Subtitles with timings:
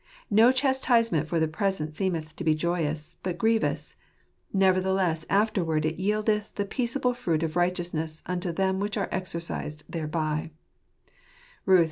[0.31, 3.95] "No chastisement for the present seemeth to be joyous, but grievous:
[4.51, 10.49] nevertheless afterward it yieldeth the peaceable fruit of righteousness unto them ■which are exercised thereby"
[11.67, 11.79] (Ruth iv.